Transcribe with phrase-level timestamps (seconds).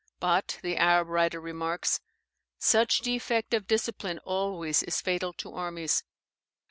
[0.19, 1.99] But (the Arab writer remarks)
[2.57, 6.03] such defect of discipline always is fatal to armies.